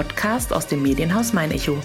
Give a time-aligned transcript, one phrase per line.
[0.00, 1.76] Podcast aus dem Medienhaus Mein Echo.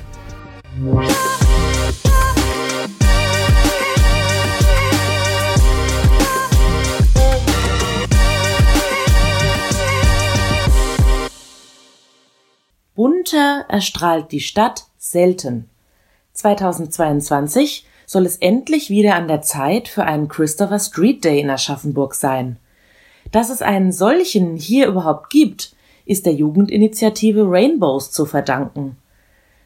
[12.96, 15.70] Bunter erstrahlt die Stadt selten.
[16.32, 22.14] 2022 soll es endlich wieder an der Zeit für einen Christopher Street Day in Aschaffenburg
[22.14, 22.60] sein.
[23.34, 25.75] Dass es einen solchen hier überhaupt gibt,
[26.06, 28.98] ist der Jugendinitiative Rainbows zu verdanken.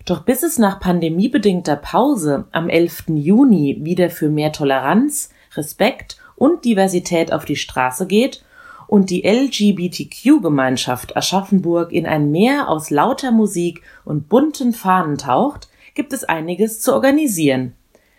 [0.05, 3.05] Doch bis es nach pandemiebedingter Pause am 11.
[3.09, 8.44] Juni wieder für mehr Toleranz, Respekt und Diversität auf die Straße geht
[8.88, 16.11] und die LGBTQ-Gemeinschaft Aschaffenburg in ein Meer aus lauter Musik und bunten Fahnen taucht, gibt
[16.13, 17.73] es einiges zu organisieren.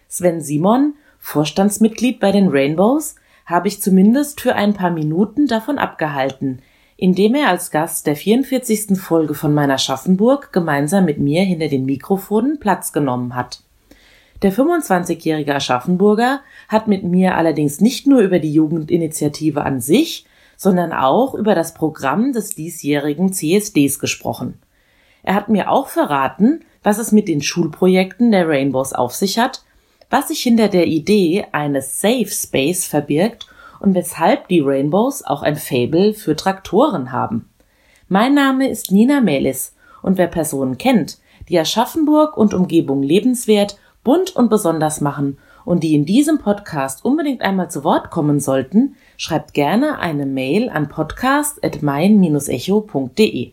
[0.06, 6.62] Sven Simon, Vorstandsmitglied bei den Rainbows, habe ich zumindest für ein paar Minuten davon abgehalten,
[7.01, 9.01] indem er als Gast der 44.
[9.01, 13.62] Folge von meiner Schaffenburg gemeinsam mit mir hinter den Mikrofonen Platz genommen hat.
[14.42, 20.27] Der 25-jährige Aschaffenburger hat mit mir allerdings nicht nur über die Jugendinitiative an sich,
[20.59, 24.59] sondern auch über das Programm des diesjährigen CSDs gesprochen.
[25.23, 29.64] Er hat mir auch verraten, was es mit den Schulprojekten der Rainbows auf sich hat,
[30.11, 33.50] was sich hinter der Idee eines Safe Space verbirgt
[33.81, 37.50] und weshalb die Rainbows auch ein Fable für Traktoren haben.
[38.09, 44.36] Mein Name ist Nina Melis und wer Personen kennt, die Aschaffenburg und Umgebung lebenswert, bunt
[44.36, 49.55] und besonders machen und die in diesem Podcast unbedingt einmal zu Wort kommen sollten, schreibt
[49.55, 53.53] gerne eine Mail an podcast.mein-echo.de.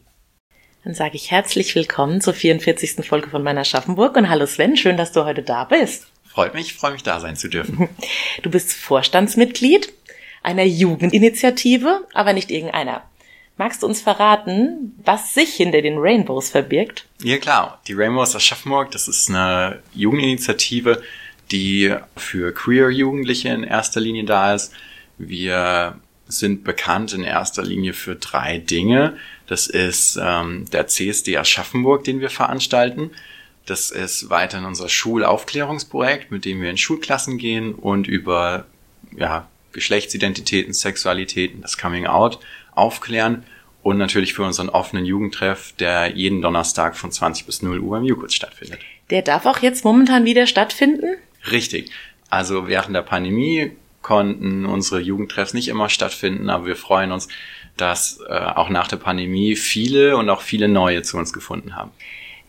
[0.83, 3.05] Dann sage ich herzlich willkommen zur 44.
[3.05, 6.07] Folge von meiner Schaffenburg und hallo Sven, schön, dass du heute da bist.
[6.23, 7.89] Freut mich, freue mich da sein zu dürfen.
[8.43, 9.91] Du bist Vorstandsmitglied
[10.47, 13.03] einer Jugendinitiative, aber nicht irgendeiner.
[13.57, 17.05] Magst du uns verraten, was sich hinter den Rainbows verbirgt?
[17.21, 21.03] Ja klar, die Rainbows Aschaffenburg, das ist eine Jugendinitiative,
[21.51, 24.71] die für queer Jugendliche in erster Linie da ist.
[25.17, 25.99] Wir
[26.29, 29.17] sind bekannt in erster Linie für drei Dinge.
[29.47, 33.11] Das ist ähm, der CSD Aschaffenburg, den wir veranstalten.
[33.65, 38.65] Das ist weiterhin unser Schulaufklärungsprojekt, mit dem wir in Schulklassen gehen und über
[39.17, 39.47] ja,
[39.77, 42.39] Geschlechtsidentitäten, Sexualitäten, das Coming Out
[42.73, 43.43] aufklären
[43.83, 48.03] und natürlich für unseren offenen Jugendtreff, der jeden Donnerstag von 20 bis 0 Uhr im
[48.03, 48.79] Jukutz stattfindet.
[49.11, 51.17] Der darf auch jetzt momentan wieder stattfinden?
[51.51, 51.91] Richtig.
[52.31, 57.27] Also während der Pandemie konnten unsere Jugendtreffs nicht immer stattfinden, aber wir freuen uns,
[57.77, 61.91] dass äh, auch nach der Pandemie viele und auch viele neue zu uns gefunden haben.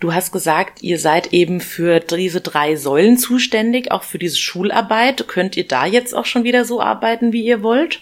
[0.00, 5.26] Du hast gesagt, ihr seid eben für diese drei Säulen zuständig, auch für diese Schularbeit.
[5.26, 8.00] Könnt ihr da jetzt auch schon wieder so arbeiten, wie ihr wollt?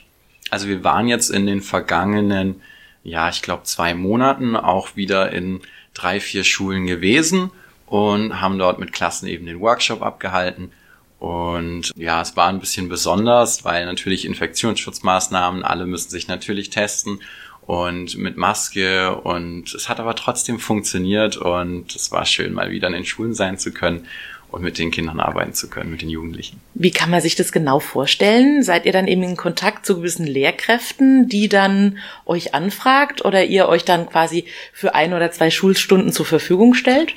[0.51, 2.61] Also wir waren jetzt in den vergangenen,
[3.03, 5.61] ja, ich glaube zwei Monaten auch wieder in
[5.95, 7.51] drei, vier Schulen gewesen
[7.87, 10.73] und haben dort mit Klassen eben den Workshop abgehalten.
[11.19, 17.21] Und ja, es war ein bisschen besonders, weil natürlich Infektionsschutzmaßnahmen, alle müssen sich natürlich testen
[17.67, 22.87] und mit Maske und es hat aber trotzdem funktioniert und es war schön, mal wieder
[22.87, 24.07] in den Schulen sein zu können
[24.53, 26.61] und mit den Kindern arbeiten zu können, mit den Jugendlichen.
[26.75, 28.63] Wie kann man sich das genau vorstellen?
[28.63, 33.69] Seid ihr dann eben in Kontakt zu gewissen Lehrkräften, die dann euch anfragt oder ihr
[33.69, 37.15] euch dann quasi für ein oder zwei Schulstunden zur Verfügung stellt?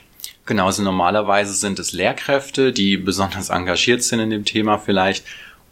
[0.47, 5.23] Genau, also normalerweise sind es Lehrkräfte, die besonders engagiert sind in dem Thema vielleicht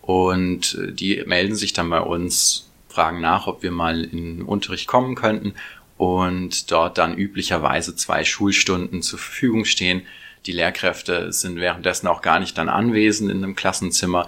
[0.04, 2.67] und die melden sich dann bei uns
[2.98, 5.54] fragen nach, ob wir mal in Unterricht kommen könnten
[5.98, 10.02] und dort dann üblicherweise zwei Schulstunden zur Verfügung stehen.
[10.48, 14.28] Die Lehrkräfte sind währenddessen auch gar nicht dann anwesend in einem Klassenzimmer,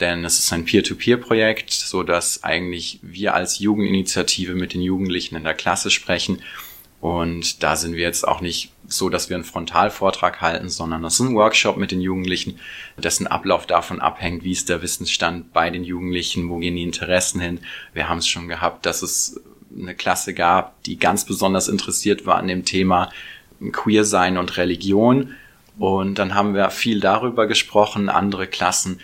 [0.00, 5.44] denn es ist ein Peer-to-Peer-Projekt, so dass eigentlich wir als Jugendinitiative mit den Jugendlichen in
[5.44, 6.40] der Klasse sprechen
[7.02, 11.14] und da sind wir jetzt auch nicht so, dass wir einen Frontalvortrag halten, sondern das
[11.14, 12.58] ist ein Workshop mit den Jugendlichen,
[12.96, 17.40] dessen Ablauf davon abhängt, wie ist der Wissensstand bei den Jugendlichen, wo gehen die Interessen
[17.40, 17.60] hin.
[17.92, 19.40] Wir haben es schon gehabt, dass es
[19.76, 23.10] eine Klasse gab, die ganz besonders interessiert war an dem Thema
[23.72, 25.34] Queer sein und Religion
[25.78, 28.08] und dann haben wir viel darüber gesprochen.
[28.08, 29.00] Andere Klassen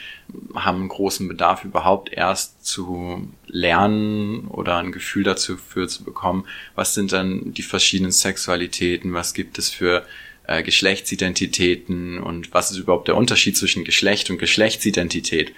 [0.54, 6.46] haben großen Bedarf überhaupt erst zu lernen oder ein Gefühl dazu für zu bekommen.
[6.74, 9.12] Was sind dann die verschiedenen Sexualitäten?
[9.12, 10.06] Was gibt es für
[10.46, 12.18] äh, Geschlechtsidentitäten?
[12.18, 15.52] Und was ist überhaupt der Unterschied zwischen Geschlecht und Geschlechtsidentität?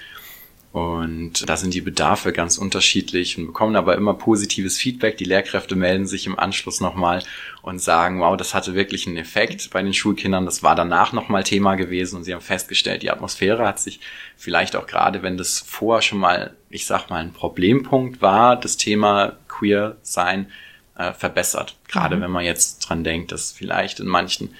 [0.74, 5.16] Und da sind die Bedarfe ganz unterschiedlich und bekommen aber immer positives Feedback.
[5.16, 7.22] Die Lehrkräfte melden sich im Anschluss nochmal
[7.62, 10.46] und sagen, wow, das hatte wirklich einen Effekt bei den Schulkindern.
[10.46, 14.00] Das war danach nochmal Thema gewesen und sie haben festgestellt, die Atmosphäre hat sich
[14.36, 18.76] vielleicht auch gerade, wenn das vorher schon mal, ich sag mal, ein Problempunkt war, das
[18.76, 20.50] Thema Queer sein,
[20.98, 21.76] äh, verbessert.
[21.86, 22.22] Gerade mhm.
[22.22, 24.52] wenn man jetzt dran denkt, dass vielleicht in manchen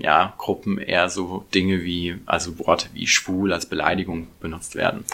[0.00, 5.04] ja, Gruppen eher so Dinge wie, also Worte wie schwul als Beleidigung benutzt werden.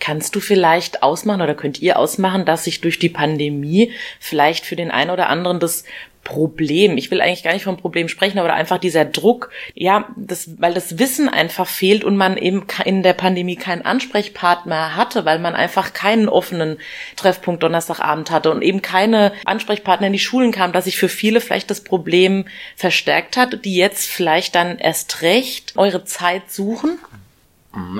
[0.00, 4.76] Kannst du vielleicht ausmachen oder könnt ihr ausmachen, dass sich durch die Pandemie vielleicht für
[4.76, 5.84] den einen oder anderen das
[6.26, 6.98] Problem.
[6.98, 10.74] Ich will eigentlich gar nicht vom Problem sprechen, aber einfach dieser Druck, ja, das, weil
[10.74, 15.54] das Wissen einfach fehlt und man eben in der Pandemie keinen Ansprechpartner hatte, weil man
[15.54, 16.78] einfach keinen offenen
[17.14, 21.40] Treffpunkt Donnerstagabend hatte und eben keine Ansprechpartner in die Schulen kam, dass sich für viele
[21.40, 26.98] vielleicht das Problem verstärkt hat, die jetzt vielleicht dann erst recht eure Zeit suchen?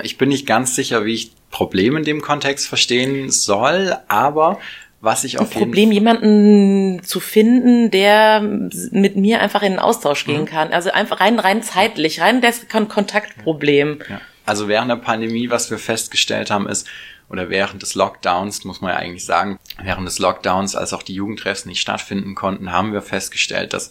[0.02, 4.58] Ich bin nicht ganz sicher, wie ich Problem in dem Kontext verstehen soll, aber
[5.01, 10.25] was ich auf ein Problem, jemanden zu finden, der mit mir einfach in den Austausch
[10.25, 10.47] gehen mhm.
[10.47, 10.73] kann.
[10.73, 14.01] Also einfach rein, rein zeitlich, rein das Kontaktproblem.
[14.09, 14.21] Ja.
[14.45, 16.89] Also während der Pandemie, was wir festgestellt haben, ist,
[17.29, 21.15] oder während des Lockdowns, muss man ja eigentlich sagen, während des Lockdowns, als auch die
[21.15, 23.91] Jugendtreffs nicht stattfinden konnten, haben wir festgestellt, dass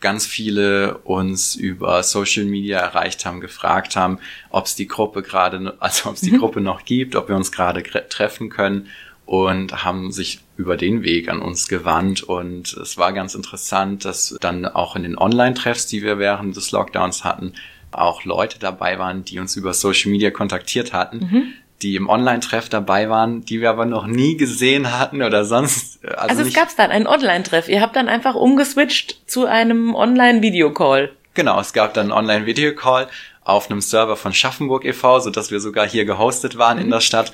[0.00, 4.18] ganz viele uns über Social Media erreicht haben, gefragt haben,
[4.50, 6.40] ob es die Gruppe gerade, also ob es die mhm.
[6.40, 8.88] Gruppe noch gibt, ob wir uns gerade treffen können
[9.26, 14.36] und haben sich über den Weg an uns gewandt und es war ganz interessant, dass
[14.40, 17.54] dann auch in den Online-Treffs, die wir während des Lockdowns hatten,
[17.90, 21.52] auch Leute dabei waren, die uns über Social Media kontaktiert hatten, mhm.
[21.82, 26.04] die im Online-Treff dabei waren, die wir aber noch nie gesehen hatten oder sonst.
[26.04, 27.68] Also, also es gab dann einen Online-Treff.
[27.68, 31.12] Ihr habt dann einfach umgeswitcht zu einem Online-Video-Call.
[31.34, 33.08] Genau, es gab dann einen Online-Video-Call
[33.42, 36.84] auf einem Server von Schaffenburg e.V., so dass wir sogar hier gehostet waren mhm.
[36.84, 37.32] in der Stadt.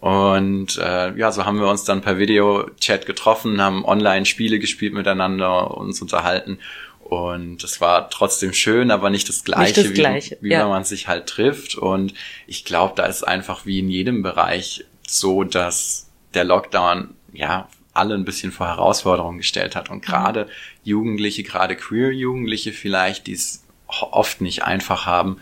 [0.00, 4.94] Und äh, ja, so haben wir uns dann per Videochat getroffen, haben online Spiele gespielt
[4.94, 6.58] miteinander, uns unterhalten.
[7.00, 10.38] Und es war trotzdem schön, aber nicht das Gleiche, nicht das Gleiche.
[10.40, 10.60] wie, wie ja.
[10.60, 11.74] wenn man sich halt trifft.
[11.74, 12.14] Und
[12.46, 18.14] ich glaube, da ist einfach wie in jedem Bereich so, dass der Lockdown ja alle
[18.14, 19.90] ein bisschen vor Herausforderungen gestellt hat.
[19.90, 20.10] Und mhm.
[20.10, 20.48] gerade.
[20.82, 25.40] Jugendliche, gerade Queer-Jugendliche vielleicht, die es oft nicht einfach haben,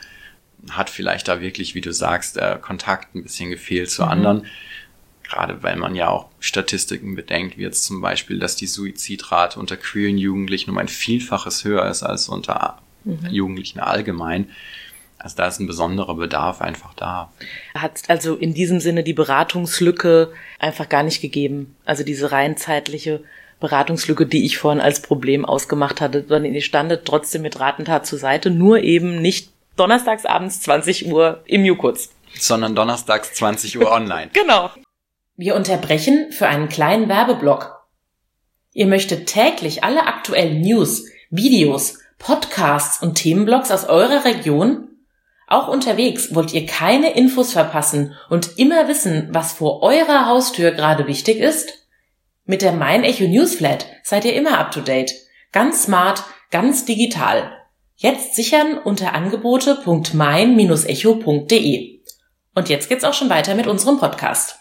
[0.70, 4.08] hat vielleicht da wirklich, wie du sagst, der Kontakt ein bisschen gefehlt zu mhm.
[4.08, 4.46] anderen.
[5.22, 9.76] Gerade weil man ja auch Statistiken bedenkt, wie jetzt zum Beispiel, dass die Suizidrate unter
[9.76, 13.26] queeren Jugendlichen um ein Vielfaches höher ist als unter mhm.
[13.30, 14.48] Jugendlichen allgemein.
[15.18, 17.32] Also da ist ein besonderer Bedarf einfach da.
[17.74, 21.74] Hat also in diesem Sinne die Beratungslücke einfach gar nicht gegeben.
[21.84, 23.22] Also diese rein zeitliche
[23.60, 28.18] Beratungslücke, die ich vorhin als Problem ausgemacht hatte, sondern ihr standet trotzdem mit Ratentat zur
[28.18, 32.10] Seite, nur eben nicht donnerstags abends 20 Uhr im Jukurz.
[32.38, 34.30] Sondern donnerstags 20 Uhr online.
[34.32, 34.70] genau.
[35.36, 37.78] Wir unterbrechen für einen kleinen Werbeblock.
[38.72, 44.88] Ihr möchtet täglich alle aktuellen News, Videos, Podcasts und Themenblogs aus eurer Region?
[45.46, 51.06] Auch unterwegs wollt ihr keine Infos verpassen und immer wissen, was vor eurer Haustür gerade
[51.06, 51.86] wichtig ist?
[52.44, 55.12] Mit der Mein Echo Newsflat seid ihr immer up to date.
[55.52, 57.57] Ganz smart, ganz digital.
[58.00, 62.00] Jetzt sichern unter angebote.mein-echo.de.
[62.54, 64.60] Und jetzt geht's auch schon weiter mit unserem Podcast.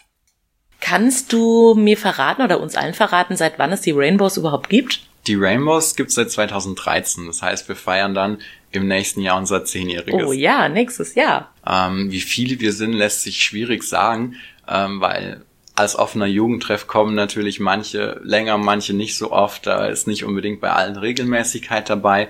[0.80, 5.02] Kannst du mir verraten oder uns allen verraten, seit wann es die Rainbows überhaupt gibt?
[5.28, 7.28] Die Rainbows gibt's seit 2013.
[7.28, 8.38] Das heißt, wir feiern dann
[8.72, 10.26] im nächsten Jahr unser Zehnjähriges.
[10.26, 11.54] Oh ja, nächstes Jahr.
[11.64, 14.34] Ähm, wie viele wir sind, lässt sich schwierig sagen,
[14.66, 15.42] ähm, weil
[15.76, 19.64] als offener Jugendtreff kommen natürlich manche länger, manche nicht so oft.
[19.64, 22.26] Da ist nicht unbedingt bei allen Regelmäßigkeit dabei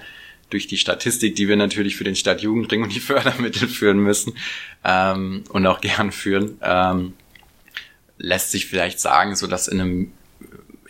[0.50, 4.35] durch die Statistik, die wir natürlich für den Stadtjugendring und die Fördermittel führen müssen
[4.85, 7.14] ähm, und auch gern führen, ähm,
[8.19, 10.12] lässt sich vielleicht sagen, so dass in einem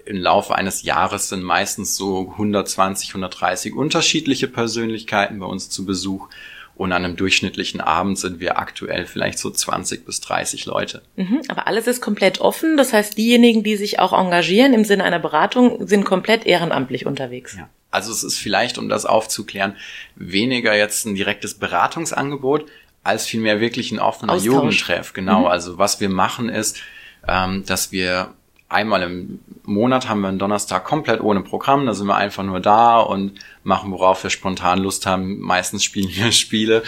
[0.08, 6.28] im Laufe eines Jahres sind meistens so 120, 130 unterschiedliche Persönlichkeiten bei uns zu Besuch.
[6.76, 11.02] Und an einem durchschnittlichen Abend sind wir aktuell vielleicht so 20 bis 30 Leute.
[11.16, 12.76] Mhm, aber alles ist komplett offen.
[12.76, 17.56] Das heißt, diejenigen, die sich auch engagieren im Sinne einer Beratung, sind komplett ehrenamtlich unterwegs.
[17.58, 17.68] Ja.
[17.90, 19.76] Also es ist vielleicht, um das aufzuklären,
[20.14, 22.66] weniger jetzt ein direktes Beratungsangebot,
[23.02, 24.47] als vielmehr wirklich ein offener Austausch.
[24.47, 25.12] Jugendtreff.
[25.12, 25.40] Genau.
[25.40, 25.47] Mhm.
[25.47, 26.78] Also was wir machen ist,
[27.26, 28.35] ähm, dass wir
[28.68, 31.87] einmal im Monat haben wir einen Donnerstag komplett ohne Programm.
[31.87, 35.38] Da sind wir einfach nur da und machen, worauf wir spontan Lust haben.
[35.40, 36.83] Meistens spielen wir Spiele.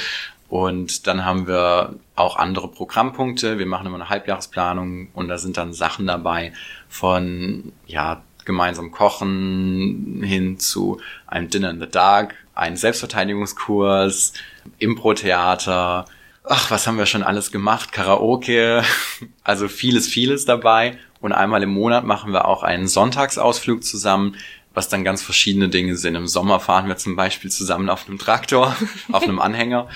[0.49, 3.59] Und dann haben wir auch andere Programmpunkte.
[3.59, 6.53] Wir machen immer eine Halbjahresplanung und da sind dann Sachen dabei
[6.89, 14.33] von, ja, gemeinsam kochen hin zu einem Dinner in the Dark, einen Selbstverteidigungskurs,
[14.79, 16.05] Impro-Theater.
[16.45, 17.93] Ach, was haben wir schon alles gemacht?
[17.93, 18.83] Karaoke,
[19.45, 20.99] also vieles, vieles dabei.
[21.21, 24.37] Und einmal im Monat machen wir auch einen Sonntagsausflug zusammen,
[24.73, 26.15] was dann ganz verschiedene Dinge sind.
[26.15, 28.77] Im Sommer fahren wir zum Beispiel zusammen auf einem Traktor,
[29.13, 29.89] auf einem Anhänger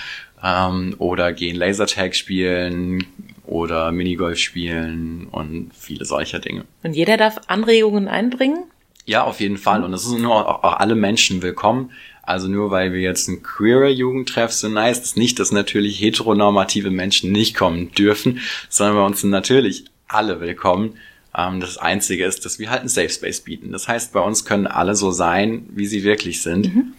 [0.45, 3.03] ähm, oder gehen Lasertag spielen,
[3.47, 6.65] oder Minigolf spielen und viele solcher Dinge.
[6.83, 8.63] Und jeder darf Anregungen einbringen?
[9.05, 9.83] Ja, auf jeden Fall.
[9.83, 11.91] Und es sind nur auch, auch alle Menschen willkommen.
[12.23, 16.89] Also nur weil wir jetzt ein queerer Jugendtreff sind, heißt es nicht, dass natürlich heteronormative
[16.89, 20.97] Menschen nicht kommen dürfen, sondern bei uns sind natürlich alle willkommen.
[21.37, 23.71] Ähm, das Einzige ist, dass wir halt einen Safe Space bieten.
[23.71, 26.73] Das heißt, bei uns können alle so sein, wie sie wirklich sind.
[26.73, 26.93] Mhm.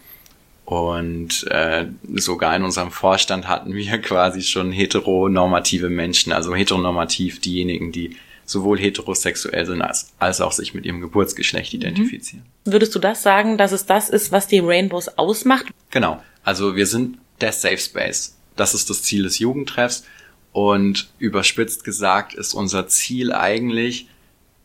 [0.66, 7.92] Und äh, sogar in unserem Vorstand hatten wir quasi schon heteronormative Menschen, also heteronormativ diejenigen,
[7.92, 11.80] die sowohl heterosexuell sind als, als auch sich mit ihrem Geburtsgeschlecht mhm.
[11.80, 12.44] identifizieren.
[12.64, 15.66] Würdest du das sagen, dass es das ist, was die Rainbows ausmacht?
[15.90, 16.22] Genau.
[16.42, 18.36] Also wir sind der Safe Space.
[18.56, 20.04] Das ist das Ziel des Jugendtreffs.
[20.50, 24.08] Und überspitzt gesagt ist unser Ziel eigentlich,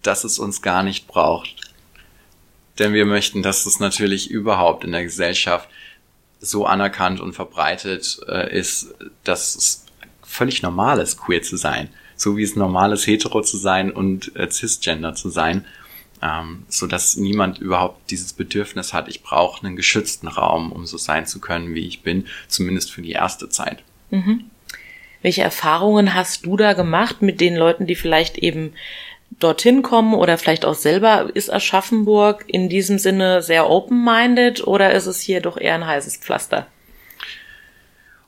[0.01, 1.73] dass es uns gar nicht braucht.
[2.79, 5.69] Denn wir möchten, dass es natürlich überhaupt in der Gesellschaft
[6.41, 8.93] so anerkannt und verbreitet äh, ist,
[9.23, 9.85] dass es
[10.23, 11.89] völlig normal ist, queer zu sein
[12.21, 15.65] so wie es normal ist, hetero zu sein und äh, cisgender zu sein,
[16.21, 20.97] ähm, so dass niemand überhaupt dieses Bedürfnis hat, ich brauche einen geschützten Raum, um so
[20.97, 23.83] sein zu können, wie ich bin, zumindest für die erste Zeit.
[24.11, 24.45] Mhm.
[25.23, 28.73] Welche Erfahrungen hast du da gemacht mit den Leuten, die vielleicht eben
[29.43, 31.29] dorthin kommen oder vielleicht auch selber?
[31.33, 36.17] Ist Aschaffenburg in diesem Sinne sehr open-minded oder ist es hier doch eher ein heißes
[36.17, 36.67] Pflaster?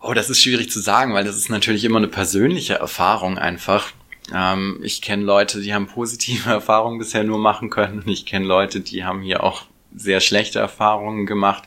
[0.01, 3.91] Oh, das ist schwierig zu sagen, weil das ist natürlich immer eine persönliche Erfahrung einfach.
[4.34, 8.46] Ähm, ich kenne Leute, die haben positive Erfahrungen bisher nur machen können und ich kenne
[8.46, 9.63] Leute, die haben hier auch
[9.96, 11.63] sehr schlechte Erfahrungen gemacht.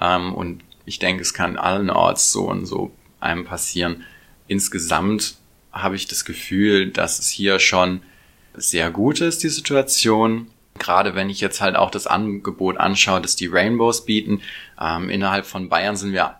[0.00, 2.90] Ähm, und ich denke, es kann allenorts so und so
[3.20, 4.04] einem passieren.
[4.46, 5.36] Insgesamt
[5.72, 8.02] habe ich das Gefühl, dass es hier schon
[8.60, 10.48] sehr gut ist, die Situation.
[10.78, 14.40] Gerade wenn ich jetzt halt auch das Angebot anschaue, das die Rainbows bieten.
[14.80, 16.36] Ähm, innerhalb von Bayern sind wir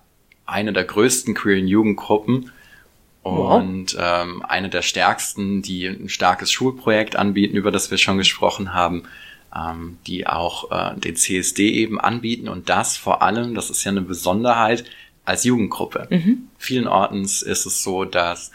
[0.47, 2.53] eine der größten queeren Jugendgruppen
[3.23, 4.23] und wow.
[4.23, 9.03] ähm, eine der stärksten, die ein starkes Schulprojekt anbieten, über das wir schon gesprochen haben,
[9.55, 13.91] ähm, die auch äh, den CSD eben anbieten und das vor allem, das ist ja
[13.91, 14.85] eine Besonderheit,
[15.25, 16.07] als Jugendgruppe.
[16.09, 16.49] Mhm.
[16.57, 18.51] Vielen Ortens ist es so, dass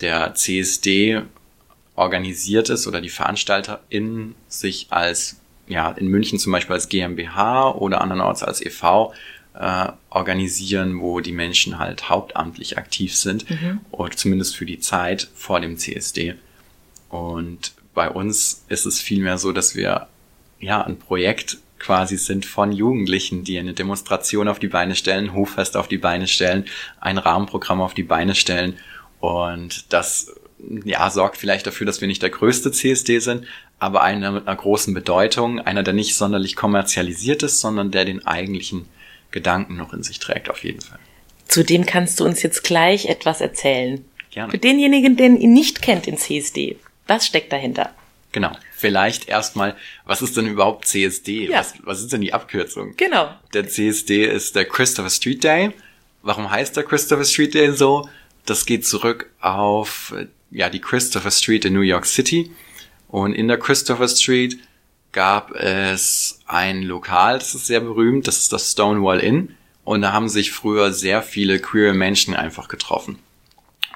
[0.00, 1.22] der CSD
[2.02, 8.00] organisiert ist oder die VeranstalterInnen sich als, ja, in München zum Beispiel als GmbH oder
[8.00, 9.14] andernorts als e.V
[9.54, 13.80] äh, organisieren, wo die Menschen halt hauptamtlich aktiv sind mhm.
[13.90, 16.34] oder zumindest für die Zeit vor dem CSD.
[17.08, 20.08] Und bei uns ist es vielmehr so, dass wir
[20.58, 25.76] ja ein Projekt quasi sind von Jugendlichen, die eine Demonstration auf die Beine stellen, Hoffest
[25.76, 26.64] auf die Beine stellen,
[27.00, 28.78] ein Rahmenprogramm auf die Beine stellen
[29.20, 30.32] und das
[30.84, 33.46] ja sorgt vielleicht dafür, dass wir nicht der größte CSD sind,
[33.78, 38.26] aber einer mit einer großen Bedeutung, einer, der nicht sonderlich kommerzialisiert ist, sondern der den
[38.26, 38.86] eigentlichen
[39.30, 40.98] Gedanken noch in sich trägt, auf jeden Fall.
[41.48, 44.04] Zu dem kannst du uns jetzt gleich etwas erzählen.
[44.30, 44.50] Gerne.
[44.50, 46.76] Für denjenigen, den ihn nicht kennt in CSD,
[47.06, 47.90] was steckt dahinter?
[48.32, 48.52] Genau.
[48.74, 49.76] Vielleicht erstmal,
[50.06, 51.48] was ist denn überhaupt CSD?
[51.48, 51.58] Ja.
[51.58, 52.94] Was, was ist denn die Abkürzung?
[52.96, 53.28] Genau.
[53.52, 55.72] Der CSD ist der Christopher Street Day.
[56.22, 58.08] Warum heißt der Christopher Street Day so?
[58.46, 60.14] Das geht zurück auf
[60.52, 62.50] ja die Christopher Street in New York City.
[63.08, 64.58] Und in der Christopher Street
[65.12, 69.54] gab es ein Lokal, das ist sehr berühmt, das ist das Stonewall Inn.
[69.84, 73.18] Und da haben sich früher sehr viele queer Menschen einfach getroffen.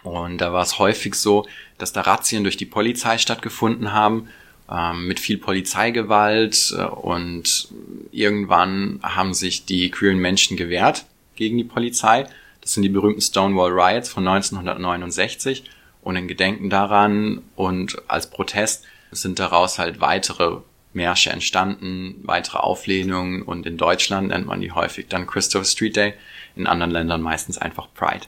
[0.03, 1.47] Und da war es häufig so,
[1.79, 4.29] dass da Razzien durch die Polizei stattgefunden haben,
[4.71, 6.75] ähm, mit viel Polizeigewalt.
[6.77, 7.69] Äh, und
[8.11, 12.27] irgendwann haben sich die queeren Menschen gewehrt gegen die Polizei.
[12.61, 15.65] Das sind die berühmten Stonewall Riots von 1969.
[16.07, 20.59] Und in Gedenken daran und als Protest sind daraus halt weitere
[20.93, 26.15] Märsche entstanden, weitere Auflehnungen und in Deutschland nennt man die häufig dann Christopher Street Day,
[26.55, 28.25] in anderen Ländern meistens einfach Pride.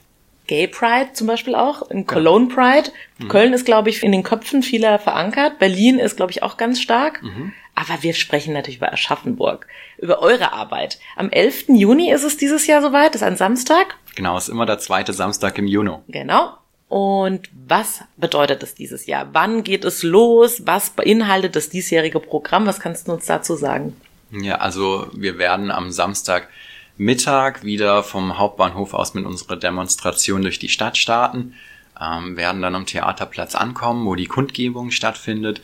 [0.49, 2.91] Gay Pride zum Beispiel auch, in Cologne Pride.
[3.19, 3.29] Mhm.
[3.29, 5.61] Köln ist, glaube ich, in den Köpfen vieler verankert.
[5.61, 7.23] Berlin ist, glaube ich, auch ganz stark.
[7.23, 7.53] Mhm.
[7.77, 9.69] Aber wir sprechen natürlich über Aschaffenburg,
[9.99, 10.99] über eure Arbeit.
[11.15, 11.67] Am 11.
[11.69, 13.95] Juni ist es dieses Jahr soweit, ist ein Samstag.
[14.17, 15.93] Genau, ist immer der zweite Samstag im Juni.
[16.09, 16.55] Genau.
[16.89, 19.29] Und was bedeutet es dieses Jahr?
[19.33, 20.63] Wann geht es los?
[20.65, 22.67] Was beinhaltet das diesjährige Programm?
[22.67, 23.95] Was kannst du uns dazu sagen?
[24.31, 26.49] Ja, also wir werden am Samstag
[26.97, 31.55] Mittag wieder vom Hauptbahnhof aus mit unserer Demonstration durch die Stadt starten,
[32.01, 35.61] ähm, werden dann am Theaterplatz ankommen, wo die Kundgebung stattfindet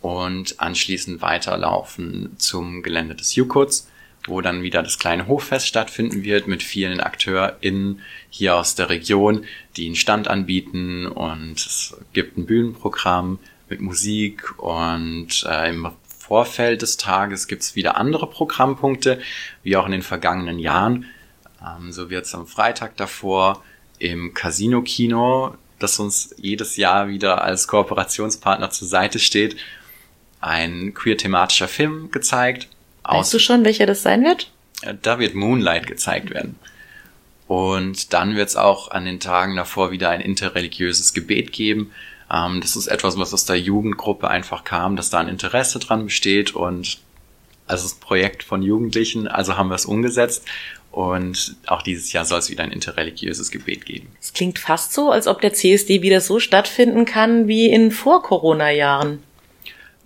[0.00, 3.88] und anschließend weiterlaufen zum Gelände des Jukuts
[4.30, 9.44] wo dann wieder das kleine Hoffest stattfinden wird mit vielen AkteurInnen hier aus der Region,
[9.76, 11.06] die einen Stand anbieten.
[11.06, 14.58] Und es gibt ein Bühnenprogramm mit Musik.
[14.58, 19.20] Und äh, im Vorfeld des Tages gibt's wieder andere Programmpunkte,
[19.62, 21.06] wie auch in den vergangenen Jahren.
[21.60, 23.62] Ähm, so wird's am Freitag davor
[23.98, 29.56] im Casino-Kino, das uns jedes Jahr wieder als Kooperationspartner zur Seite steht,
[30.40, 32.68] ein queer-thematischer Film gezeigt
[33.18, 34.50] Weißt du schon, welcher das sein wird?
[35.02, 36.58] Da wird Moonlight gezeigt werden.
[37.46, 41.90] Und dann wird es auch an den Tagen davor wieder ein interreligiöses Gebet geben.
[42.32, 46.04] Ähm, das ist etwas, was aus der Jugendgruppe einfach kam, dass da ein Interesse dran
[46.04, 46.98] besteht und
[47.66, 50.44] also das Projekt von Jugendlichen, also haben wir es umgesetzt.
[50.92, 54.08] Und auch dieses Jahr soll es wieder ein interreligiöses Gebet geben.
[54.20, 59.22] Es klingt fast so, als ob der CSD wieder so stattfinden kann wie in Vor-Corona-Jahren.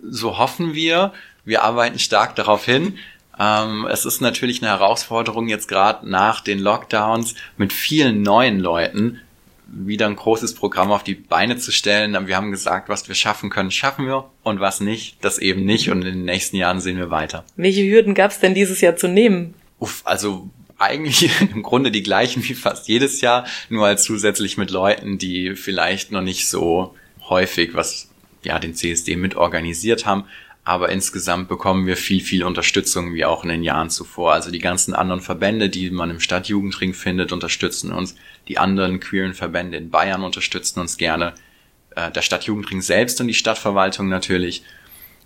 [0.02, 1.14] So hoffen wir.
[1.44, 2.98] Wir arbeiten stark darauf hin.
[3.38, 9.20] Ähm, es ist natürlich eine Herausforderung jetzt gerade nach den Lockdowns mit vielen neuen Leuten
[9.66, 12.26] wieder ein großes Programm auf die Beine zu stellen.
[12.26, 15.90] Wir haben gesagt, was wir schaffen können, schaffen wir und was nicht, das eben nicht.
[15.90, 17.44] Und in den nächsten Jahren sehen wir weiter.
[17.56, 19.54] Welche Hürden gab es denn dieses Jahr zu nehmen?
[19.80, 20.48] Uff, also
[20.78, 25.56] eigentlich im Grunde die gleichen wie fast jedes Jahr, nur als zusätzlich mit Leuten, die
[25.56, 26.94] vielleicht noch nicht so
[27.28, 28.10] häufig was
[28.42, 30.24] ja den CSD mit organisiert haben
[30.64, 34.32] aber insgesamt bekommen wir viel, viel Unterstützung, wie auch in den Jahren zuvor.
[34.32, 38.16] Also die ganzen anderen Verbände, die man im Stadtjugendring findet, unterstützen uns.
[38.48, 41.34] Die anderen queeren Verbände in Bayern unterstützen uns gerne.
[41.94, 44.62] Äh, der Stadtjugendring selbst und die Stadtverwaltung natürlich.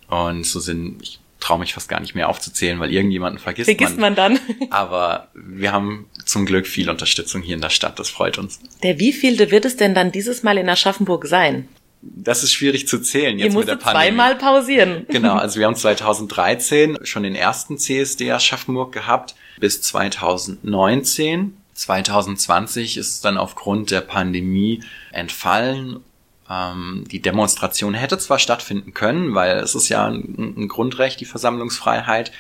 [0.09, 3.99] Und so sind, ich traue mich fast gar nicht mehr aufzuzählen, weil irgendjemanden vergisst, vergisst
[3.99, 4.14] man.
[4.14, 4.40] man dann.
[4.71, 8.61] aber wir haben zum Glück viel Unterstützung hier in der Stadt, das freut uns.
[8.83, 11.68] Der wievielte wird es denn dann dieses Mal in Aschaffenburg sein?
[12.00, 14.07] Das ist schwierig zu zählen jetzt Ihr mit der Pandemie.
[14.07, 15.07] zweimal pausieren.
[15.09, 21.57] Genau, also wir haben 2013 schon den ersten CSD Aschaffenburg gehabt bis 2019.
[21.75, 26.00] 2020 ist es dann aufgrund der Pandemie entfallen.
[26.50, 31.25] Ähm, die Demonstration hätte zwar stattfinden können, weil es ist ja ein, ein Grundrecht, die
[31.25, 32.33] Versammlungsfreiheit,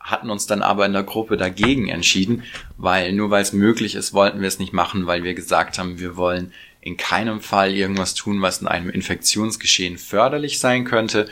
[0.00, 2.44] hatten uns dann aber in der Gruppe dagegen entschieden,
[2.76, 5.98] weil nur weil es möglich ist, wollten wir es nicht machen, weil wir gesagt haben,
[5.98, 6.52] wir wollen
[6.86, 11.28] in keinem Fall irgendwas tun, was in einem Infektionsgeschehen förderlich sein könnte.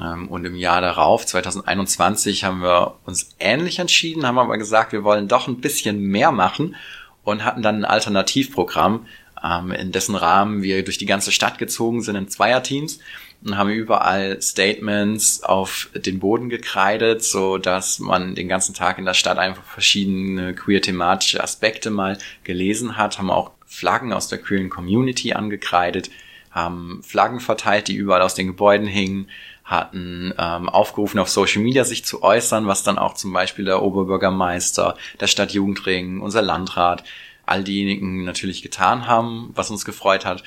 [0.00, 5.04] Ähm, und im Jahr darauf, 2021, haben wir uns ähnlich entschieden, haben aber gesagt, wir
[5.04, 6.76] wollen doch ein bisschen mehr machen
[7.24, 9.06] und hatten dann ein Alternativprogramm,
[9.44, 13.00] ähm, in dessen Rahmen wir durch die ganze Stadt gezogen sind in Zweierteams
[13.44, 19.04] und haben überall Statements auf den Boden gekreidet, so dass man den ganzen Tag in
[19.04, 24.68] der Stadt einfach verschiedene queer-thematische Aspekte mal gelesen hat, haben auch Flaggen aus der queeren
[24.68, 26.10] Community angekreidet,
[26.50, 29.28] haben Flaggen verteilt, die überall aus den Gebäuden hingen,
[29.64, 33.80] hatten ähm, aufgerufen, auf Social Media sich zu äußern, was dann auch zum Beispiel der
[33.80, 37.04] Oberbürgermeister, der Stadtjugendring, unser Landrat,
[37.46, 40.42] all diejenigen natürlich getan haben, was uns gefreut hat.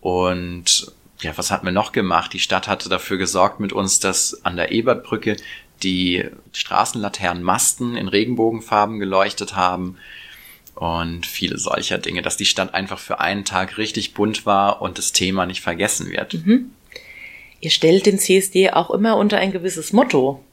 [0.00, 2.32] Und ja, was hatten wir noch gemacht?
[2.32, 5.36] Die Stadt hatte dafür gesorgt mit uns, dass an der Ebertbrücke
[5.84, 9.96] die Straßenlaternenmasten in Regenbogenfarben geleuchtet haben
[10.74, 14.98] und viele solcher Dinge, dass die Stadt einfach für einen Tag richtig bunt war und
[14.98, 16.34] das Thema nicht vergessen wird.
[16.34, 16.70] Mhm.
[17.60, 20.44] Ihr stellt den CSD auch immer unter ein gewisses Motto.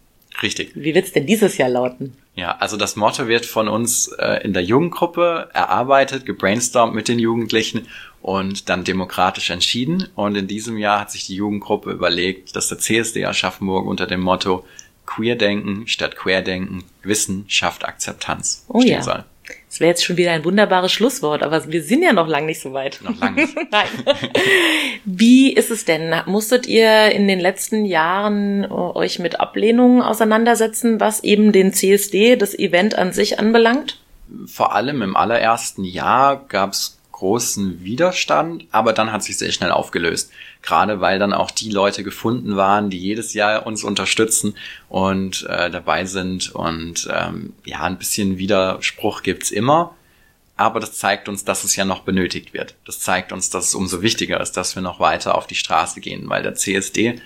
[0.42, 0.72] Richtig.
[0.76, 2.16] Wie wird's denn dieses Jahr lauten?
[2.36, 7.20] Ja, also das Motto wird von uns äh, in der Jugendgruppe erarbeitet, gebrainstormt mit den
[7.20, 7.88] Jugendlichen
[8.22, 10.08] und dann demokratisch entschieden.
[10.16, 14.22] Und in diesem Jahr hat sich die Jugendgruppe überlegt, dass der CSD Aschaffenburg unter dem
[14.22, 14.66] Motto
[15.06, 19.02] Queerdenken statt Querdenken Wissen schafft Akzeptanz oh, stehen ja.
[19.02, 19.26] soll.
[19.72, 22.60] Das wäre jetzt schon wieder ein wunderbares Schlusswort, aber wir sind ja noch lang nicht
[22.60, 23.00] so weit.
[23.04, 23.56] Noch lange nicht.
[23.72, 23.88] Nein.
[25.06, 26.14] Wie ist es denn?
[26.26, 32.36] Musstet ihr in den letzten Jahren äh, euch mit Ablehnungen auseinandersetzen, was eben den CSD,
[32.36, 34.02] das Event an sich anbelangt?
[34.46, 39.70] Vor allem im allerersten Jahr gab es großen Widerstand, aber dann hat sich sehr schnell
[39.70, 40.32] aufgelöst.
[40.64, 44.56] Gerade weil dann auch die Leute gefunden waren, die jedes Jahr uns unterstützen
[44.90, 46.50] und äh, dabei sind.
[46.50, 49.96] Und ähm, ja, ein bisschen Widerspruch gibt's immer.
[50.58, 52.74] Aber das zeigt uns, dass es ja noch benötigt wird.
[52.88, 56.02] Das zeigt uns, dass es umso wichtiger ist, dass wir noch weiter auf die Straße
[56.02, 57.22] gehen, weil der CSD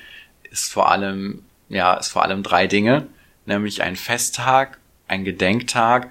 [0.52, 3.08] ist vor allem, ja, ist vor allem drei Dinge,
[3.46, 4.78] nämlich ein Festtag,
[5.08, 6.10] ein Gedenktag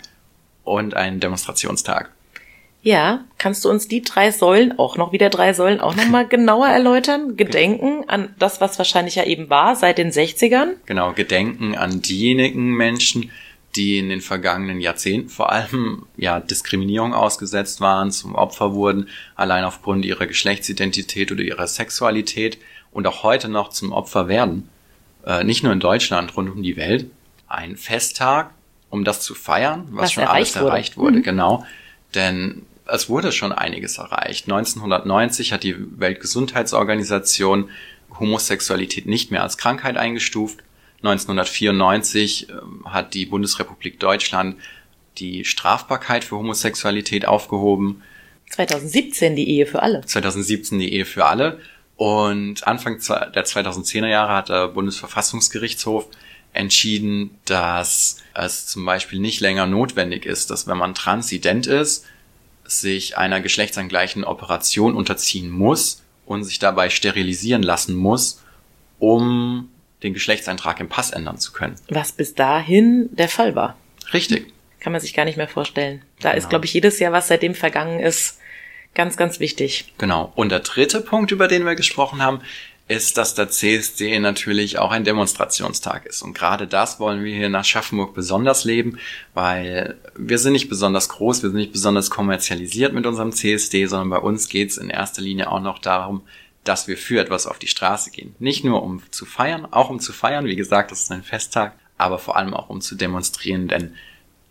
[0.64, 2.13] und ein Demonstrationstag.
[2.84, 6.68] Ja, kannst du uns die drei Säulen, auch noch wieder drei Säulen, auch nochmal genauer
[6.68, 7.34] erläutern?
[7.34, 10.74] Gedenken an das, was wahrscheinlich ja eben war seit den 60ern?
[10.84, 13.30] Genau, Gedenken an diejenigen Menschen,
[13.74, 19.64] die in den vergangenen Jahrzehnten vor allem ja Diskriminierung ausgesetzt waren, zum Opfer wurden, allein
[19.64, 22.58] aufgrund ihrer Geschlechtsidentität oder ihrer Sexualität
[22.92, 24.68] und auch heute noch zum Opfer werden.
[25.24, 27.06] Äh, nicht nur in Deutschland, rund um die Welt.
[27.48, 28.50] Ein Festtag,
[28.90, 30.66] um das zu feiern, was, was schon alles wurde.
[30.66, 31.22] erreicht wurde, mhm.
[31.22, 31.64] genau.
[32.14, 34.46] Denn es wurde schon einiges erreicht.
[34.46, 37.70] 1990 hat die Weltgesundheitsorganisation
[38.18, 40.60] Homosexualität nicht mehr als Krankheit eingestuft.
[40.98, 44.56] 1994 ähm, hat die Bundesrepublik Deutschland
[45.18, 48.02] die Strafbarkeit für Homosexualität aufgehoben.
[48.50, 50.04] 2017 die Ehe für alle.
[50.04, 51.60] 2017 die Ehe für alle.
[51.96, 56.08] Und Anfang der 2010er Jahre hat der Bundesverfassungsgerichtshof
[56.52, 62.06] entschieden, dass es zum Beispiel nicht länger notwendig ist, dass wenn man transident ist,
[62.64, 68.42] sich einer geschlechtsangleichen Operation unterziehen muss und sich dabei sterilisieren lassen muss,
[68.98, 69.70] um
[70.02, 71.76] den Geschlechtseintrag im Pass ändern zu können.
[71.88, 73.76] Was bis dahin der Fall war.
[74.12, 74.52] Richtig.
[74.80, 76.02] Kann man sich gar nicht mehr vorstellen.
[76.20, 76.38] Da genau.
[76.38, 78.38] ist, glaube ich, jedes Jahr, was seitdem vergangen ist,
[78.94, 79.92] ganz, ganz wichtig.
[79.98, 80.32] Genau.
[80.34, 82.40] Und der dritte Punkt, über den wir gesprochen haben,
[82.86, 86.20] ist, dass der CSD natürlich auch ein Demonstrationstag ist.
[86.22, 88.98] Und gerade das wollen wir hier nach Schaffenburg besonders leben,
[89.32, 94.10] weil wir sind nicht besonders groß, wir sind nicht besonders kommerzialisiert mit unserem CSD, sondern
[94.10, 96.22] bei uns geht es in erster Linie auch noch darum,
[96.62, 98.34] dass wir für etwas auf die Straße gehen.
[98.38, 101.74] Nicht nur um zu feiern, auch um zu feiern, wie gesagt, das ist ein Festtag,
[101.96, 103.94] aber vor allem auch um zu demonstrieren, denn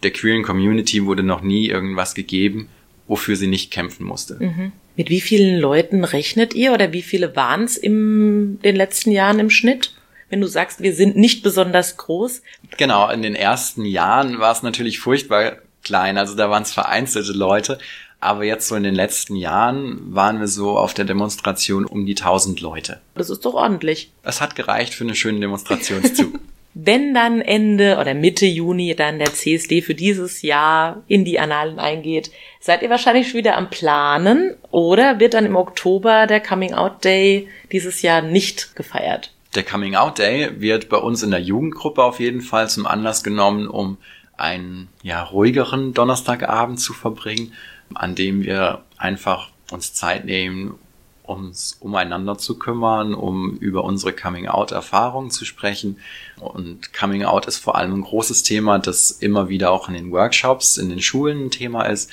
[0.01, 2.67] der queeren Community wurde noch nie irgendwas gegeben,
[3.07, 4.35] wofür sie nicht kämpfen musste.
[4.39, 4.71] Mhm.
[4.95, 9.39] Mit wie vielen Leuten rechnet ihr oder wie viele waren es in den letzten Jahren
[9.39, 9.93] im Schnitt?
[10.29, 12.41] Wenn du sagst, wir sind nicht besonders groß.
[12.77, 17.33] Genau, in den ersten Jahren war es natürlich furchtbar klein, also da waren es vereinzelte
[17.33, 17.77] Leute.
[18.19, 22.15] Aber jetzt so in den letzten Jahren waren wir so auf der Demonstration um die
[22.15, 23.01] 1000 Leute.
[23.15, 24.11] Das ist doch ordentlich.
[24.23, 26.39] Es hat gereicht für eine schöne Demonstrationszug.
[26.75, 31.77] Wenn dann Ende oder Mitte Juni dann der CSD für dieses Jahr in die Annalen
[31.77, 36.73] eingeht, seid ihr wahrscheinlich schon wieder am Planen oder wird dann im Oktober der Coming
[36.73, 39.33] Out Day dieses Jahr nicht gefeiert?
[39.53, 43.23] Der Coming Out Day wird bei uns in der Jugendgruppe auf jeden Fall zum Anlass
[43.23, 43.97] genommen, um
[44.35, 47.53] einen ja, ruhigeren Donnerstagabend zu verbringen,
[47.93, 50.79] an dem wir einfach uns Zeit nehmen,
[51.23, 55.97] uns umeinander zu kümmern, um über unsere Coming-out-Erfahrungen zu sprechen.
[56.39, 60.77] Und Coming-out ist vor allem ein großes Thema, das immer wieder auch in den Workshops,
[60.77, 62.11] in den Schulen ein Thema ist.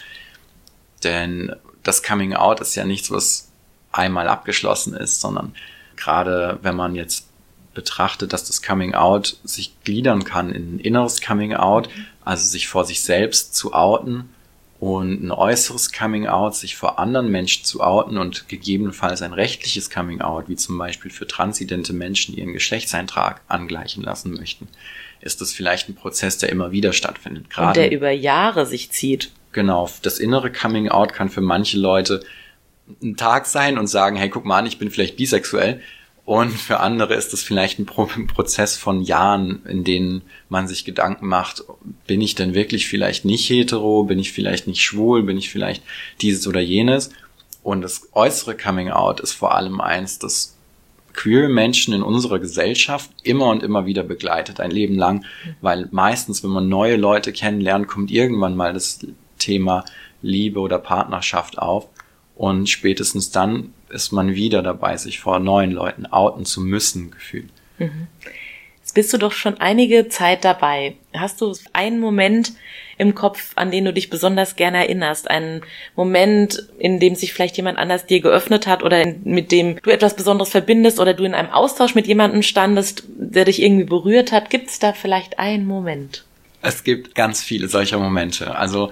[1.03, 3.51] Denn das Coming-out ist ja nichts, was
[3.90, 5.55] einmal abgeschlossen ist, sondern
[5.96, 7.27] gerade wenn man jetzt
[7.75, 11.88] betrachtet, dass das Coming-out sich gliedern kann in ein inneres Coming-out,
[12.25, 14.29] also sich vor sich selbst zu outen,
[14.80, 20.48] und ein äußeres Coming-out, sich vor anderen Menschen zu outen und gegebenenfalls ein rechtliches Coming-out,
[20.48, 24.68] wie zum Beispiel für transidente Menschen, die ihren Geschlechtseintrag angleichen lassen möchten,
[25.20, 27.50] ist das vielleicht ein Prozess, der immer wieder stattfindet.
[27.50, 29.30] Gerade, und der über Jahre sich zieht.
[29.52, 32.22] Genau, das innere Coming-out kann für manche Leute
[33.02, 35.82] ein Tag sein und sagen, hey, guck mal an, ich bin vielleicht bisexuell.
[36.30, 37.86] Und für andere ist es vielleicht ein
[38.28, 41.64] Prozess von Jahren, in denen man sich Gedanken macht,
[42.06, 45.82] bin ich denn wirklich vielleicht nicht hetero, bin ich vielleicht nicht schwul, bin ich vielleicht
[46.20, 47.10] dieses oder jenes.
[47.64, 50.56] Und das äußere Coming Out ist vor allem eins, das
[51.14, 55.24] queer Menschen in unserer Gesellschaft immer und immer wieder begleitet, ein Leben lang,
[55.60, 59.00] weil meistens, wenn man neue Leute kennenlernt, kommt irgendwann mal das
[59.40, 59.84] Thema
[60.22, 61.88] Liebe oder Partnerschaft auf.
[62.40, 67.50] Und spätestens dann ist man wieder dabei, sich vor neuen Leuten outen zu müssen, gefühlt.
[67.76, 68.07] Mhm.
[68.81, 70.94] Jetzt bist du doch schon einige Zeit dabei.
[71.12, 72.55] Hast du einen Moment
[72.96, 75.31] im Kopf, an den du dich besonders gerne erinnerst?
[75.31, 75.61] Einen
[75.96, 80.16] Moment, in dem sich vielleicht jemand anders dir geöffnet hat oder mit dem du etwas
[80.16, 84.48] Besonderes verbindest oder du in einem Austausch mit jemandem standest, der dich irgendwie berührt hat?
[84.48, 86.24] Gibt es da vielleicht einen Moment?
[86.62, 88.57] Es gibt ganz viele solcher Momente.
[88.57, 88.90] Also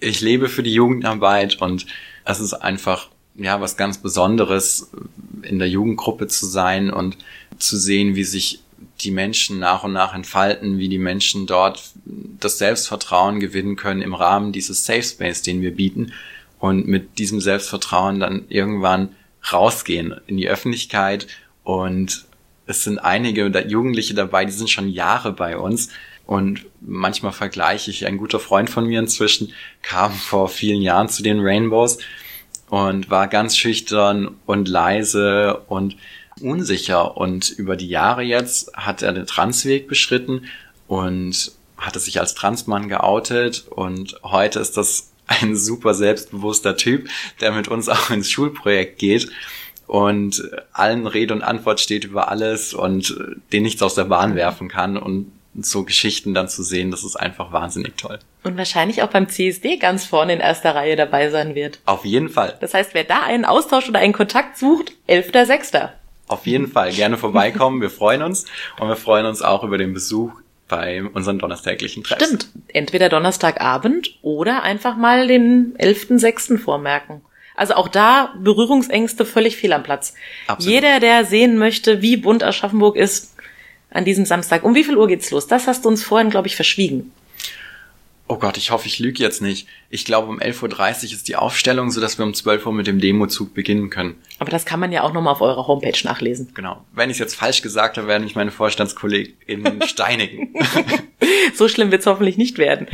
[0.00, 1.84] ich lebe für die Jugendarbeit und
[2.26, 4.90] es ist einfach ja was ganz Besonderes,
[5.42, 7.16] in der Jugendgruppe zu sein und
[7.58, 8.62] zu sehen, wie sich
[9.00, 14.14] die Menschen nach und nach entfalten, wie die Menschen dort das Selbstvertrauen gewinnen können im
[14.14, 16.12] Rahmen dieses Safe Space, den wir bieten
[16.58, 19.10] und mit diesem Selbstvertrauen dann irgendwann
[19.52, 21.26] rausgehen in die Öffentlichkeit.
[21.62, 22.24] Und
[22.66, 25.90] es sind einige Jugendliche dabei, die sind schon Jahre bei uns
[26.26, 31.22] und manchmal vergleiche ich, ein guter Freund von mir inzwischen kam vor vielen Jahren zu
[31.22, 31.98] den Rainbows
[32.68, 35.96] und war ganz schüchtern und leise und
[36.40, 37.16] unsicher.
[37.16, 40.46] Und über die Jahre jetzt hat er den Transweg beschritten
[40.88, 43.66] und hatte sich als Transmann geoutet.
[43.68, 47.08] Und heute ist das ein super selbstbewusster Typ,
[47.40, 49.28] der mit uns auch ins Schulprojekt geht.
[49.86, 53.16] Und allen Rede und Antwort steht über alles und
[53.52, 54.96] den nichts aus der Bahn werfen kann.
[54.96, 58.18] Und so Geschichten dann zu sehen, das ist einfach wahnsinnig toll.
[58.44, 61.80] Und wahrscheinlich auch beim CSD ganz vorne in erster Reihe dabei sein wird.
[61.86, 62.56] Auf jeden Fall.
[62.60, 65.90] Das heißt, wer da einen Austausch oder einen Kontakt sucht, 11.06.
[66.28, 66.92] Auf jeden Fall.
[66.92, 67.80] Gerne vorbeikommen.
[67.80, 68.46] Wir freuen uns.
[68.78, 70.32] Und wir freuen uns auch über den Besuch
[70.68, 72.24] bei unseren donnerstäglichen Treffs.
[72.24, 72.48] Stimmt.
[72.68, 76.58] Entweder Donnerstagabend oder einfach mal den 11.06.
[76.58, 77.22] vormerken.
[77.54, 80.14] Also auch da Berührungsängste völlig fehl am Platz.
[80.46, 80.74] Absolut.
[80.74, 83.34] Jeder, der sehen möchte, wie bunt Aschaffenburg ist,
[83.96, 84.62] an diesem Samstag.
[84.64, 85.46] Um wie viel Uhr geht's los?
[85.46, 87.12] Das hast du uns vorhin, glaube ich, verschwiegen.
[88.28, 89.68] Oh Gott, ich hoffe, ich lüge jetzt nicht.
[89.88, 90.62] Ich glaube, um 11.30
[91.06, 94.16] Uhr ist die Aufstellung, sodass wir um 12 Uhr mit dem Demozug beginnen können.
[94.38, 96.50] Aber das kann man ja auch nochmal auf eurer Homepage nachlesen.
[96.54, 96.84] Genau.
[96.92, 100.54] Wenn ich es jetzt falsch gesagt habe, werden mich meine VorstandskollegInnen steinigen.
[101.54, 102.88] so schlimm wird es hoffentlich nicht werden.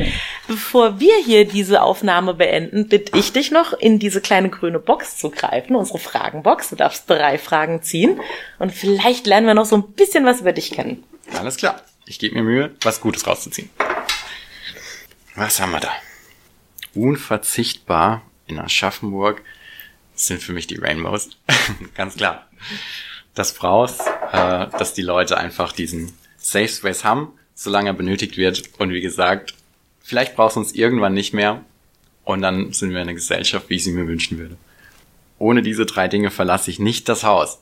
[0.47, 5.17] Bevor wir hier diese Aufnahme beenden, bitte ich dich noch, in diese kleine grüne Box
[5.17, 6.69] zu greifen, unsere Fragenbox.
[6.69, 8.19] Du darfst drei Fragen ziehen
[8.59, 11.03] und vielleicht lernen wir noch so ein bisschen was über dich kennen.
[11.37, 11.81] Alles klar.
[12.05, 13.69] Ich gebe mir Mühe, was Gutes rauszuziehen.
[15.35, 15.91] Was haben wir da?
[16.93, 19.41] Unverzichtbar in Aschaffenburg
[20.13, 21.31] sind für mich die Rainbows.
[21.95, 22.47] Ganz klar.
[23.33, 28.63] Das brauchst, äh, dass die Leute einfach diesen Safe Space haben, solange er benötigt wird.
[28.77, 29.55] Und wie gesagt,
[30.01, 31.63] vielleicht brauchst du uns irgendwann nicht mehr.
[32.25, 34.55] Und dann sind wir eine Gesellschaft, wie ich sie mir wünschen würde.
[35.39, 37.59] Ohne diese drei Dinge verlasse ich nicht das Haus.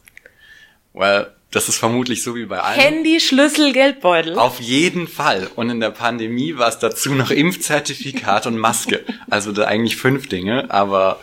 [0.93, 2.79] Well, das ist vermutlich so wie bei allen.
[2.79, 4.39] Handy, Schlüssel, Geldbeutel.
[4.39, 5.49] Auf jeden Fall.
[5.55, 9.03] Und in der Pandemie war es dazu noch Impfzertifikat und Maske.
[9.29, 11.19] Also da eigentlich fünf Dinge, aber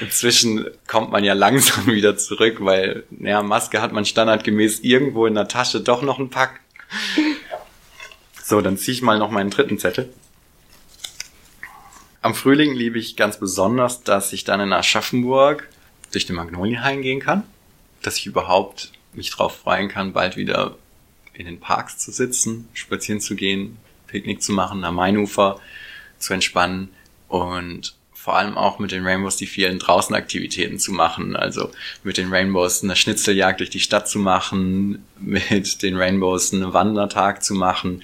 [0.00, 5.34] inzwischen kommt man ja langsam wieder zurück, weil, naja, Maske hat man standardgemäß irgendwo in
[5.34, 6.60] der Tasche doch noch ein Pack.
[8.42, 10.12] So, dann ziehe ich mal noch meinen dritten Zettel.
[12.20, 15.68] Am Frühling liebe ich ganz besonders, dass ich dann in Aschaffenburg
[16.12, 17.44] durch den Magnolienhain gehen kann.
[18.02, 20.76] Dass ich überhaupt mich drauf freuen kann, bald wieder
[21.32, 25.60] in den Parks zu sitzen, spazieren zu gehen, Picknick zu machen, am Mainufer
[26.18, 26.90] zu entspannen
[27.28, 31.36] und vor allem auch mit den Rainbows die vielen Draußenaktivitäten zu machen.
[31.36, 31.70] Also
[32.04, 37.44] mit den Rainbows eine Schnitzeljagd durch die Stadt zu machen, mit den Rainbows einen Wandertag
[37.44, 38.02] zu machen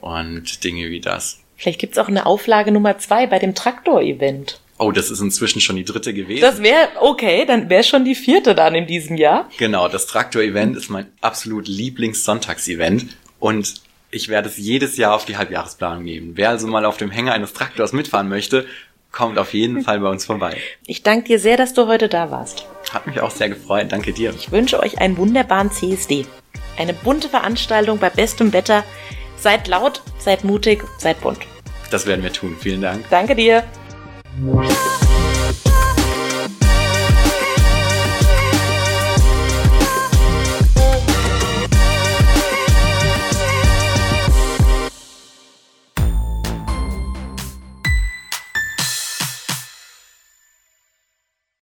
[0.00, 1.38] und Dinge wie das.
[1.56, 4.58] Vielleicht gibt's auch eine Auflage Nummer zwei bei dem Traktor-Event.
[4.82, 6.40] Oh, das ist inzwischen schon die dritte gewesen.
[6.40, 9.48] Das wäre okay, dann wäre schon die vierte dann in diesem Jahr.
[9.56, 13.06] Genau, das Traktor-Event ist mein absolut Lieblings-Sonntags-Event
[13.38, 13.74] und
[14.10, 16.32] ich werde es jedes Jahr auf die Halbjahresplanung nehmen.
[16.34, 18.66] Wer also mal auf dem Hänger eines Traktors mitfahren möchte,
[19.12, 20.56] kommt auf jeden Fall bei uns vorbei.
[20.84, 22.66] Ich danke dir sehr, dass du heute da warst.
[22.92, 23.86] Hat mich auch sehr gefreut.
[23.92, 24.34] Danke dir.
[24.36, 26.26] Ich wünsche euch einen wunderbaren CSD.
[26.76, 28.82] Eine bunte Veranstaltung bei bestem Wetter.
[29.36, 31.38] Seid laut, seid mutig, seid bunt.
[31.92, 32.56] Das werden wir tun.
[32.58, 33.08] Vielen Dank.
[33.10, 33.62] Danke dir.
[34.40, 35.11] Yeah.